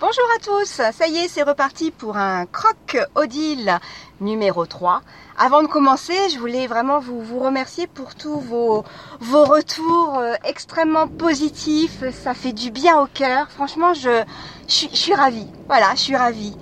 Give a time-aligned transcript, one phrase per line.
[0.00, 3.78] Bonjour à tous, ça y est, c'est reparti pour un croc Odile
[4.20, 5.02] numéro 3.
[5.38, 8.84] Avant de commencer, je voulais vraiment vous, vous remercier pour tous vos,
[9.20, 12.02] vos retours euh, extrêmement positifs.
[12.10, 13.48] Ça fait du bien au cœur.
[13.52, 14.24] Franchement, je,
[14.66, 15.46] suis ravie.
[15.68, 16.56] Voilà, je suis ravie.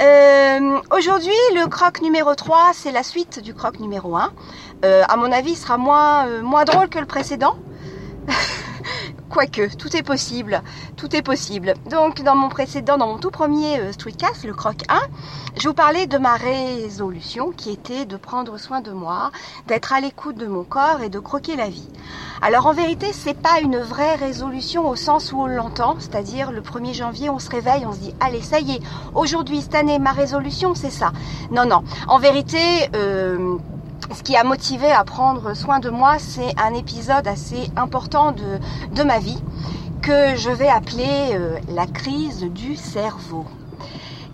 [0.00, 4.32] Euh, Aujourd'hui, le croc numéro 3, c'est la suite du croc numéro 1.
[4.86, 7.58] Euh, à mon avis, il sera moins, euh, moins drôle que le précédent.
[9.30, 10.60] Quoique, tout est possible,
[10.96, 11.74] tout est possible.
[11.88, 14.98] Donc, dans mon précédent, dans mon tout premier euh, Streetcast, le Croc 1,
[15.56, 19.30] je vous parlais de ma résolution qui était de prendre soin de moi,
[19.68, 21.88] d'être à l'écoute de mon corps et de croquer la vie.
[22.42, 26.60] Alors, en vérité, c'est pas une vraie résolution au sens où on l'entend, c'est-à-dire le
[26.60, 28.80] 1er janvier, on se réveille, on se dit, allez, ça y est,
[29.14, 31.12] aujourd'hui, cette année, ma résolution, c'est ça.
[31.52, 31.84] Non, non.
[32.08, 32.58] En vérité,
[32.96, 33.58] euh,
[34.14, 39.02] ce qui a motivé à prendre soin de moi, c'est un épisode assez important de,
[39.02, 39.38] ma vie
[40.02, 43.46] que je vais appeler euh, la crise du cerveau.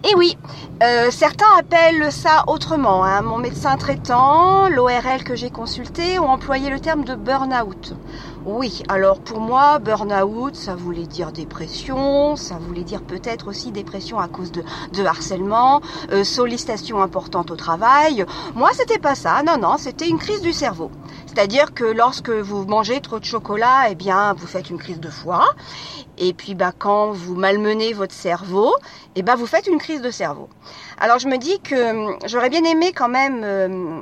[0.05, 0.37] Et oui,
[0.83, 3.05] euh, certains appellent ça autrement.
[3.05, 3.23] Hein.
[3.23, 7.95] Mon médecin traitant, l'ORL que j'ai consulté, ont employé le terme de burn-out.
[8.45, 14.21] Oui, alors pour moi, burn-out, ça voulait dire dépression, ça voulait dire peut-être aussi dépression
[14.21, 15.81] à cause de, de harcèlement,
[16.13, 18.25] euh, sollicitation importante au travail.
[18.55, 19.43] Moi, c'était pas ça.
[19.45, 20.93] Non, non, c'était une crise du cerveau.
[21.37, 25.11] C'est-à-dire que lorsque vous mangez trop de chocolat, eh bien, vous faites une crise de
[25.11, 25.45] foie.
[26.17, 28.75] Et puis, bah, quand vous malmenez votre cerveau,
[29.17, 30.49] eh ben, vous faites une crise de cerveau.
[30.99, 34.01] Alors, je me dis que hum, j'aurais bien aimé quand même euh,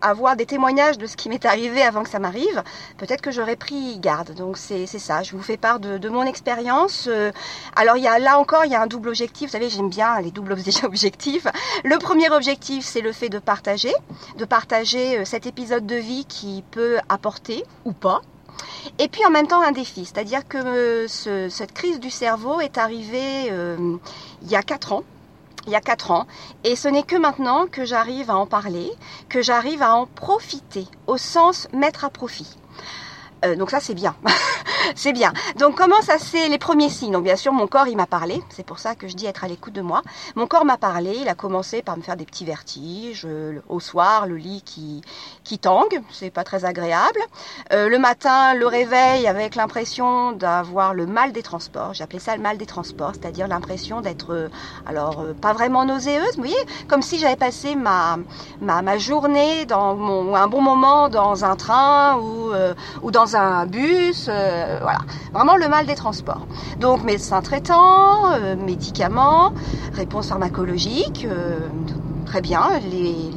[0.00, 2.62] avoir des témoignages de ce qui m'est arrivé avant que ça m'arrive.
[2.98, 4.34] Peut-être que j'aurais pris garde.
[4.34, 5.22] Donc, c'est ça.
[5.22, 7.06] Je vous fais part de, de mon expérience.
[7.08, 7.32] Euh,
[7.76, 9.48] alors, il y a là encore, il y a un double objectif.
[9.48, 10.52] Vous savez, j'aime bien les doubles
[10.84, 11.46] objectifs.
[11.84, 13.94] Le premier objectif, c'est le fait de partager,
[14.36, 18.22] de partager euh, cet épisode de vie qui peut apporter ou pas
[18.98, 22.60] et puis en même temps un défi, c'est-à-dire que euh, ce, cette crise du cerveau
[22.60, 23.96] est arrivée euh,
[24.42, 25.04] il y a 4 ans.
[25.66, 26.26] Il y a 4 ans.
[26.64, 28.90] Et ce n'est que maintenant que j'arrive à en parler,
[29.28, 32.59] que j'arrive à en profiter, au sens mettre à profit.
[33.44, 34.14] Euh, donc ça c'est bien,
[34.94, 35.32] c'est bien.
[35.58, 37.12] Donc comment ça c'est les premiers signes?
[37.12, 39.44] Donc bien sûr mon corps il m'a parlé, c'est pour ça que je dis être
[39.44, 40.02] à l'écoute de moi.
[40.34, 43.80] Mon corps m'a parlé, il a commencé par me faire des petits vertiges euh, au
[43.80, 45.02] soir, le lit qui
[45.44, 47.20] qui tangue, c'est pas très agréable.
[47.72, 51.92] Euh, le matin le réveil avec l'impression d'avoir le mal des transports.
[52.00, 54.48] Appelé ça le mal des transports, c'est-à-dire l'impression d'être euh,
[54.86, 58.18] alors euh, pas vraiment nauséeuse, vous voyez, comme si j'avais passé ma
[58.60, 62.52] ma, ma journée dans mon un bon moment dans un train ou
[63.02, 65.00] ou dans un bus, euh, voilà,
[65.32, 66.46] vraiment le mal des transports.
[66.78, 69.52] Donc médecin traitant, euh, médicaments,
[69.94, 71.58] réponse pharmacologique, euh,
[72.26, 73.30] très bien, les,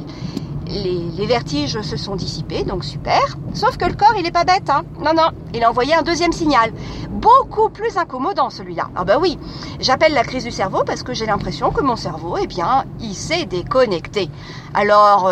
[1.26, 3.38] vertiges se sont dissipés, donc super.
[3.54, 4.82] Sauf que le corps, il est pas bête, hein.
[4.98, 6.72] Non, non, il a envoyé un deuxième signal,
[7.08, 8.90] beaucoup plus incommodant celui-là.
[8.94, 9.38] Ah bah oui,
[9.80, 13.14] j'appelle la crise du cerveau parce que j'ai l'impression que mon cerveau, eh bien, il
[13.14, 14.28] s'est déconnecté.
[14.74, 15.30] Alors,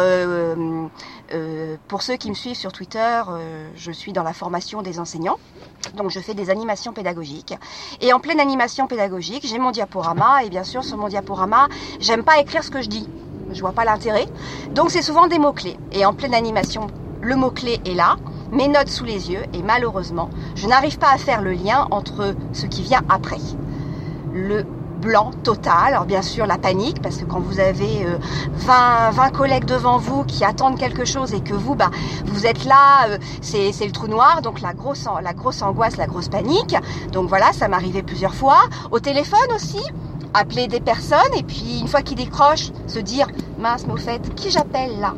[1.32, 4.98] euh, pour ceux qui me suivent sur Twitter, euh, je suis dans la formation des
[4.98, 5.38] enseignants.
[5.96, 7.54] Donc je fais des animations pédagogiques.
[8.00, 10.44] Et en pleine animation pédagogique, j'ai mon diaporama.
[10.44, 11.68] Et bien sûr, sur mon diaporama,
[12.00, 13.08] j'aime pas écrire ce que je dis.
[13.52, 14.26] Je vois pas l'intérêt.
[14.70, 15.76] Donc c'est souvent des mots-clés.
[15.92, 16.86] Et en pleine animation,
[17.20, 18.16] le mot-clé est là,
[18.50, 19.42] mes notes sous les yeux.
[19.52, 23.40] Et malheureusement, je n'arrive pas à faire le lien entre ce qui vient après.
[24.32, 24.64] Le
[25.02, 25.88] blanc total.
[25.88, 28.06] Alors bien sûr la panique parce que quand vous avez
[28.54, 31.90] 20, euh, 20 collègues devant vous qui attendent quelque chose et que vous bah
[32.24, 36.06] vous êtes là, euh, c'est le trou noir, donc la grosse la grosse angoisse, la
[36.06, 36.76] grosse panique.
[37.12, 38.60] Donc voilà, ça m'arrivait plusieurs fois.
[38.90, 39.82] Au téléphone aussi,
[40.32, 43.26] appeler des personnes et puis une fois qu'ils décrochent, se dire
[43.58, 45.14] mince mais au fait qui j'appelle là?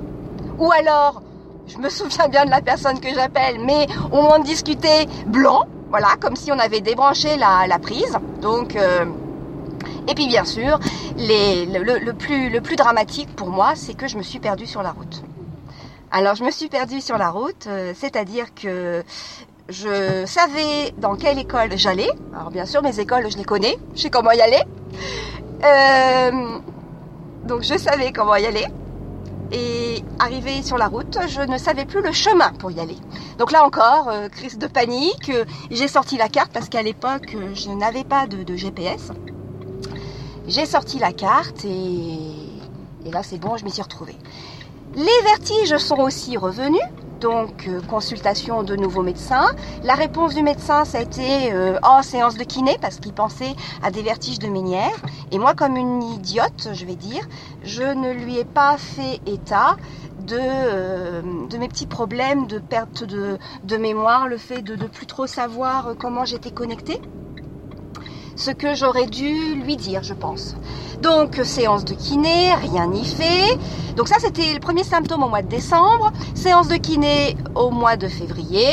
[0.59, 1.23] Ou alors
[1.67, 5.65] je me souviens bien de la personne que j'appelle, mais au moins de discuter blanc,
[5.89, 8.19] voilà, comme si on avait débranché la, la prise.
[8.43, 9.07] Donc euh,
[10.09, 10.79] et puis bien sûr,
[11.17, 15.23] le, plus, dramatique pour moi, c'est que je me suis perdue sur la route.
[16.11, 19.03] Alors je me suis perdue sur la route, euh, c'est-à-dire que
[19.69, 22.11] je savais dans quelle école j'allais.
[22.35, 24.63] Alors bien sûr, mes écoles, je les connais, je sais comment y aller.
[25.65, 26.59] Euh,
[27.45, 28.67] donc je savais comment y aller.
[29.51, 32.97] Et arrivé sur la route, je ne savais plus le chemin pour y aller.
[33.39, 35.33] Donc là encore, euh, crise de panique.
[35.71, 39.11] J'ai sorti la carte parce qu'à l'époque, je n'avais pas de GPS.
[40.47, 44.17] J'ai sorti la carte et, là c'est bon, je m'y suis retrouvée.
[44.95, 46.83] Les vertiges sont aussi revenus,
[47.21, 49.47] donc euh, consultation de nouveaux médecins.
[49.85, 53.55] La réponse du médecin, ça a été euh, oh séance de kiné parce qu'il pensait
[53.83, 54.95] à des vertiges de ménière.
[55.33, 57.27] Et moi, comme une idiote, je vais dire,
[57.63, 59.77] je ne lui ai pas fait état
[60.27, 64.89] de, euh, de mes petits problèmes de perte de, de mémoire, le fait de ne
[64.89, 67.01] plus trop savoir comment j'étais connectée.
[68.37, 70.57] Ce que j'aurais dû lui dire, je pense.
[71.03, 73.59] Donc séance de kiné, rien n'y fait.
[73.97, 76.13] Donc ça c'était le premier symptôme au mois de décembre.
[76.35, 78.71] Séance de kiné au mois de février.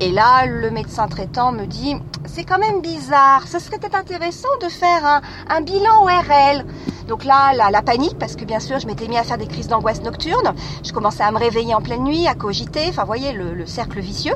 [0.00, 1.94] Et là, le médecin traitant me dit,
[2.26, 6.64] c'est quand même bizarre, ce serait peut-être intéressant de faire un, un bilan ORL.
[7.12, 9.68] Donc là, la, panique, parce que bien sûr, je m'étais mis à faire des crises
[9.68, 10.54] d'angoisse nocturne.
[10.82, 12.86] Je commençais à me réveiller en pleine nuit, à cogiter.
[12.88, 14.32] Enfin, vous voyez, le, cercle vicieux.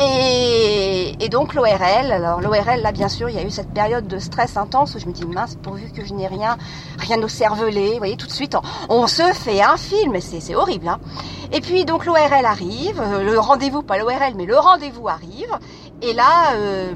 [0.00, 2.10] Et, donc l'ORL.
[2.10, 4.98] Alors l'ORL, là, bien sûr, il y a eu cette période de stress intense où
[4.98, 6.58] je me dis, mince, pourvu que je n'ai rien,
[6.98, 7.92] rien au cervelet.
[7.92, 8.56] Vous voyez, tout de suite,
[8.88, 10.20] on, se fait un film.
[10.20, 10.88] C'est horrible.
[10.88, 10.98] Hein
[11.52, 13.00] et puis, donc, l'ORL arrive.
[13.00, 15.56] Euh, le rendez-vous, pas l'ORL, mais le rendez-vous arrive.
[16.02, 16.92] Et là, euh,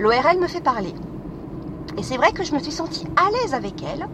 [0.00, 0.94] l'ORL me fait parler.
[2.00, 4.06] Et c'est vrai que je me suis sentie à l'aise avec elle.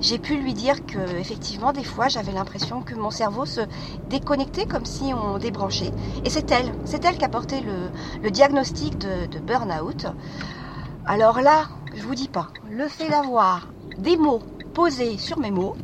[0.00, 3.60] J'ai pu lui dire que effectivement des fois j'avais l'impression que mon cerveau se
[4.08, 5.90] déconnectait comme si on débranchait.
[6.24, 10.06] Et c'est elle, c'est elle qui a porté le, diagnostic de, de burn-out.
[11.04, 14.40] Alors là, je vous dis pas, le fait d'avoir des mots
[14.72, 15.76] posés sur mes mots,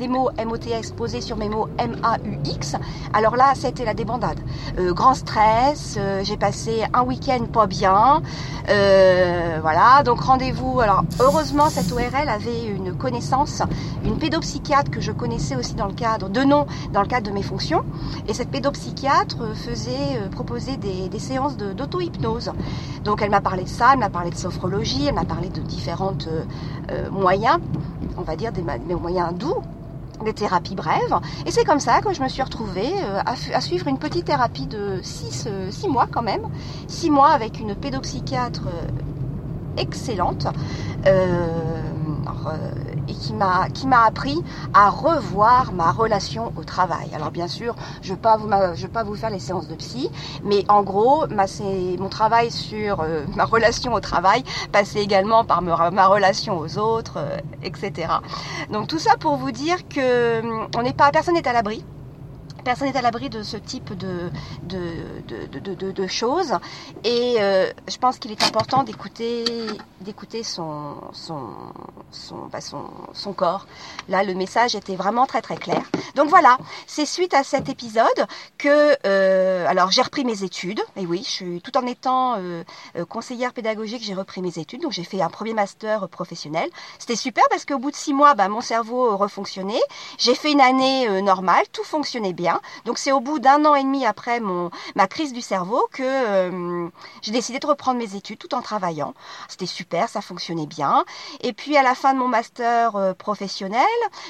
[0.00, 2.76] des mots MOTX posés sur mes mots M-A-U-X.
[3.12, 4.40] Alors là, c'était la débandade.
[4.78, 8.22] Euh, grand stress, euh, j'ai passé un week-end pas bien.
[8.70, 10.80] Euh, voilà, donc rendez-vous.
[10.80, 13.60] Alors heureusement, cette ORL avait une connaissance,
[14.02, 17.34] une pédopsychiatre que je connaissais aussi dans le cadre de nom, dans le cadre de
[17.34, 17.84] mes fonctions.
[18.26, 22.52] Et cette pédopsychiatre faisait proposer des, séances d'auto-hypnose.
[23.04, 25.60] Donc elle m'a parlé de ça, elle m'a parlé de sophrologie, elle m'a parlé de
[25.60, 26.16] différents
[27.12, 27.58] moyens,
[28.16, 28.62] on va dire des
[28.94, 29.62] moyens doux
[30.24, 31.18] des thérapies brèves.
[31.46, 34.66] Et c'est comme ça que je me suis retrouvée euh, à, suivre une petite thérapie
[34.66, 36.42] de 6 euh, mois quand même.
[36.88, 38.88] 6 mois avec une pédopsychiatre euh,
[39.76, 40.46] excellente
[43.10, 44.38] et qui m'a qui m'a appris
[44.72, 47.10] à revoir ma relation au travail.
[47.14, 49.74] Alors bien sûr, je ne pas vous je vais pas vous faire les séances de
[49.74, 50.10] psy,
[50.44, 51.46] mais en gros, ma,
[51.98, 54.42] mon travail sur euh, ma relation au travail
[54.72, 58.12] passait également par ma, relation aux autres, euh, etc.
[58.70, 61.84] Donc tout ça pour vous dire que hum, on n'est pas personne n'est à l'abri
[62.62, 64.30] personne n'est à l'abri de ce type de,
[64.62, 66.54] de, de, choses.
[67.04, 69.44] Et euh, je pense qu'il est important d'écouter,
[70.00, 71.48] d'écouter son, son,
[72.50, 73.66] bah, son, son, corps.
[74.08, 75.82] Là, le message était vraiment très très clair.
[76.14, 78.26] Donc voilà, c'est suite à cet épisode
[78.58, 80.80] que, euh, alors j'ai repris mes études.
[80.96, 82.64] Et oui, je suis tout en étant euh,
[83.08, 84.82] conseillère pédagogique, j'ai repris mes études.
[84.82, 86.68] Donc j'ai fait un premier master professionnel.
[86.98, 89.80] C'était super parce qu'au bout de six mois, bah, mon cerveau refonctionnait.
[90.18, 92.49] J'ai fait une année normale, tout fonctionnait bien.
[92.84, 94.40] Donc c'est au bout d'un an et demi après
[94.94, 96.88] ma crise du cerveau que euh,
[97.22, 99.14] j'ai décidé de reprendre mes études tout en travaillant.
[99.48, 101.04] C'était super, ça fonctionnait bien.
[101.40, 103.86] Et puis à la fin de mon master euh, professionnel,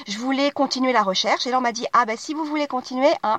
[0.07, 1.47] je voulais continuer la recherche.
[1.47, 3.37] Et là on m'a dit, ah ben si vous voulez continuer, hein,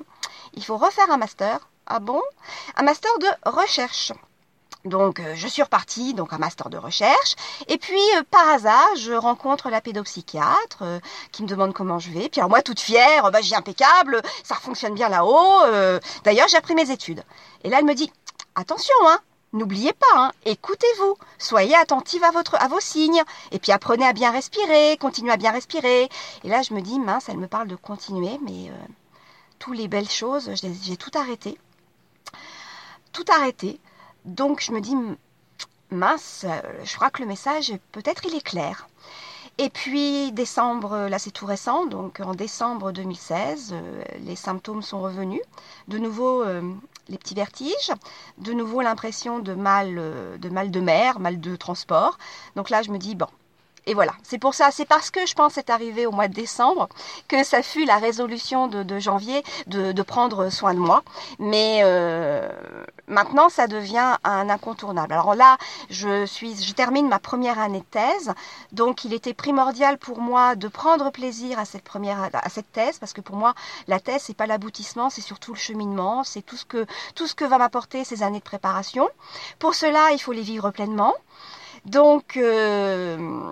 [0.53, 1.59] il faut refaire un master.
[1.85, 2.21] Ah bon?
[2.77, 4.13] Un master de recherche.
[4.85, 7.35] Donc euh, je suis repartie, donc un master de recherche.
[7.67, 10.99] Et puis euh, par hasard, je rencontre la pédopsychiatre euh,
[11.31, 12.27] qui me demande comment je vais.
[12.27, 15.99] Puis alors moi toute fière, bah j'ai impeccable, ça fonctionne bien là-haut.
[16.25, 17.23] D'ailleurs j'ai appris mes études.
[17.63, 18.11] Et là elle me dit
[18.55, 19.19] attention hein.
[19.55, 23.21] N'oubliez pas, hein, écoutez-vous, soyez attentive à, votre, à vos signes,
[23.51, 26.09] et puis apprenez à bien respirer, continuez à bien respirer.
[26.43, 28.71] Et là, je me dis, mince, elle me parle de continuer, mais
[29.59, 31.59] toutes les belles choses, j'ai tout arrêté.
[33.11, 33.79] Tout arrêté.
[34.25, 34.95] Donc je me dis,
[35.91, 38.87] mince, euh, je crois que le message, peut-être il est clair.
[39.57, 45.01] Et puis décembre, là c'est tout récent, donc en décembre 2016, euh, les symptômes sont
[45.01, 45.41] revenus.
[45.87, 46.73] De nouveau euh,
[47.09, 47.91] les petits vertiges,
[48.39, 49.95] de nouveau l'impression de mal,
[50.39, 52.17] de mal de mer, mal de transport.
[52.55, 53.27] Donc là je me dis bon,
[53.85, 56.33] et voilà, c'est pour ça, c'est parce que je pense c'est arrivé au mois de
[56.33, 56.87] décembre
[57.27, 61.03] que ça fut la résolution de, janvier de, prendre soin de moi.
[61.39, 62.47] Mais euh,
[63.07, 65.13] maintenant, ça devient un incontournable.
[65.13, 65.57] Alors là,
[65.89, 68.33] je suis, je termine ma première année de thèse,
[68.71, 72.99] donc il était primordial pour moi de prendre plaisir à cette première, à cette thèse,
[72.99, 73.53] parce que pour moi,
[73.87, 76.85] la thèse c'est pas l'aboutissement, c'est surtout le cheminement, c'est tout ce que
[77.15, 79.09] tout ce que va m'apporter ces années de préparation.
[79.59, 81.13] Pour cela, il faut les vivre pleinement.
[81.85, 83.51] Donc, euh,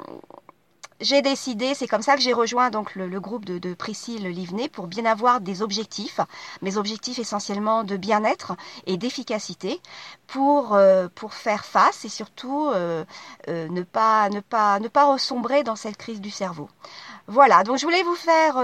[1.01, 4.87] j'ai décidé, c'est comme ça que j'ai rejoint donc le, groupe de, Priscille Livnet pour
[4.87, 6.21] bien avoir des objectifs,
[6.61, 8.53] mes objectifs essentiellement de bien-être
[8.85, 9.81] et d'efficacité
[10.27, 13.03] pour euh, pour faire face et surtout euh,
[13.47, 16.69] ne pas ne pas ne pas ressombrer dans cette crise du cerveau.
[17.27, 18.61] Voilà, donc je voulais vous faire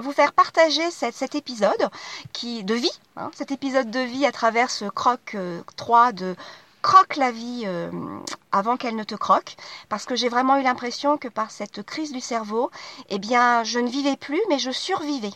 [0.00, 1.88] vous faire partager cet épisode
[2.32, 5.36] qui de vie, hein, cet épisode de vie à travers ce croc
[5.76, 6.36] 3 de
[6.82, 7.90] croque la vie euh,
[8.52, 9.56] avant qu'elle ne te croque,
[9.88, 12.70] parce que j'ai vraiment eu l'impression que par cette crise du cerveau,
[13.08, 15.32] eh bien, je ne vivais plus, mais je survivais.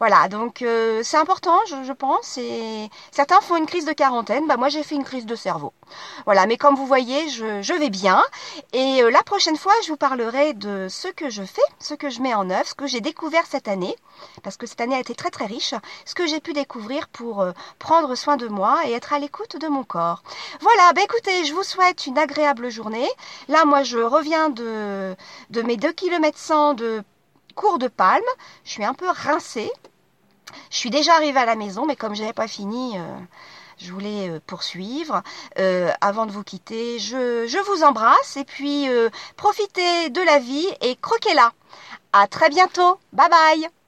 [0.00, 2.38] Voilà, donc euh, c'est important, je, pense.
[2.38, 4.46] Et certains font une crise de quarantaine.
[4.46, 5.74] Bah moi, j'ai fait une crise de cerveau.
[6.24, 8.22] Voilà, mais comme vous voyez, je, vais bien.
[8.72, 12.08] Et euh, la prochaine fois, je vous parlerai de ce que je fais, ce que
[12.08, 13.94] je mets en œuvre, ce que j'ai découvert cette année,
[14.42, 15.74] parce que cette année a été très très riche,
[16.06, 19.58] ce que j'ai pu découvrir pour euh, prendre soin de moi et être à l'écoute
[19.58, 20.22] de mon corps.
[20.62, 23.08] Voilà, bah écoutez, je vous souhaite une agréable journée.
[23.48, 25.14] Là, moi, je reviens de,
[25.50, 27.02] de mes 2 km 100 de
[27.54, 28.24] cours de palme.
[28.64, 29.70] Je suis un peu rincée.
[30.70, 33.18] Je suis déjà arrivée à la maison, mais comme je n'avais pas fini, euh,
[33.78, 35.22] je voulais euh, poursuivre.
[35.58, 38.86] Euh, avant de vous quitter, je, je vous embrasse et puis
[39.36, 41.52] profitez de la vie et croquez-la.
[42.12, 42.98] À très bientôt.
[43.12, 43.79] Bye bye.